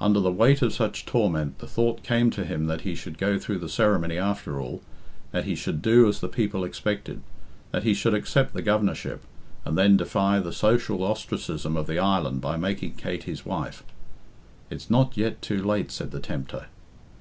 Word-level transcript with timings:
Under 0.00 0.18
the 0.18 0.32
weight 0.32 0.60
of 0.60 0.72
such 0.72 1.06
torment 1.06 1.60
the 1.60 1.68
thought 1.68 2.02
came 2.02 2.30
to 2.32 2.42
him 2.44 2.66
that 2.66 2.80
he 2.80 2.96
should 2.96 3.16
go 3.16 3.38
through 3.38 3.58
the 3.60 3.68
ceremony 3.68 4.18
after 4.18 4.60
all, 4.60 4.82
that 5.30 5.44
he 5.44 5.54
should 5.54 5.80
do 5.80 6.08
as 6.08 6.18
the 6.18 6.26
people 6.26 6.64
expected, 6.64 7.20
that 7.70 7.84
he 7.84 7.94
should 7.94 8.12
accept 8.12 8.54
the 8.54 8.60
Governorship, 8.62 9.22
and 9.64 9.78
then 9.78 9.96
defy 9.96 10.40
the 10.40 10.50
social 10.52 11.04
ostracism 11.04 11.76
of 11.76 11.86
the 11.86 12.00
island 12.00 12.40
by 12.40 12.56
making 12.56 12.96
Kate 12.96 13.22
his 13.22 13.46
wife. 13.46 13.84
"It's 14.68 14.90
not 14.90 15.16
yet 15.16 15.40
too 15.40 15.62
late," 15.64 15.92
said 15.92 16.10
the 16.10 16.18
tempter. 16.18 16.66